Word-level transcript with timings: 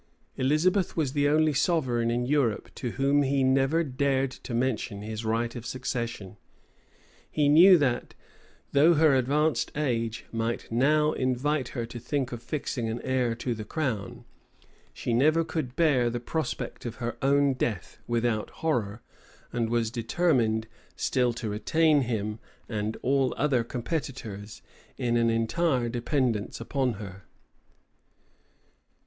Elizabeth 0.35 0.97
was 0.97 1.13
the 1.13 1.29
only 1.29 1.53
sovereign 1.53 2.09
in 2.09 2.25
Europe 2.25 2.73
to 2.73 2.89
whom 2.93 3.21
he 3.21 3.43
never 3.43 3.83
dared 3.83 4.31
to 4.31 4.51
mention 4.51 5.03
his 5.03 5.23
right 5.23 5.55
of 5.55 5.63
succession: 5.63 6.37
he 7.29 7.47
knew 7.47 7.77
that, 7.77 8.15
though 8.71 8.95
her 8.95 9.13
advanced 9.13 9.71
age 9.75 10.25
might 10.31 10.71
now 10.71 11.11
invite 11.11 11.67
her 11.67 11.85
to 11.85 11.99
think 11.99 12.31
of 12.31 12.41
fixing 12.41 12.89
an 12.89 12.99
heir 13.03 13.35
to 13.35 13.53
the 13.53 13.63
crown, 13.63 14.25
she 14.91 15.13
never 15.13 15.43
could 15.45 15.75
bear 15.75 16.09
the 16.09 16.19
prospect 16.19 16.83
of 16.83 16.95
her 16.95 17.15
own 17.21 17.53
death 17.53 17.99
without 18.07 18.49
horror, 18.49 19.03
and 19.53 19.69
was 19.69 19.91
determined 19.91 20.65
still 20.95 21.31
to 21.31 21.47
retain 21.47 22.01
him, 22.01 22.39
and 22.67 22.97
all 23.03 23.35
other 23.37 23.63
competitors, 23.63 24.63
in 24.97 25.15
an 25.15 25.29
entire 25.29 25.87
dependence 25.89 26.59
upon 26.59 26.93
her. 26.93 27.25